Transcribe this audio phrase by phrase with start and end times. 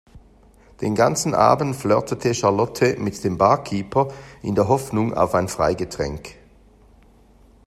[0.81, 6.37] Den ganzen Abend flirtete Charlotte mit dem Barkeeper in der Hoffnung auf ein Freigetränk.